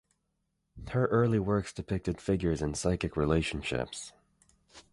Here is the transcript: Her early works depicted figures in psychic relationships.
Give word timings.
Her 0.89 1.05
early 1.09 1.37
works 1.37 1.71
depicted 1.71 2.19
figures 2.19 2.63
in 2.63 2.73
psychic 2.73 3.15
relationships. 3.15 4.13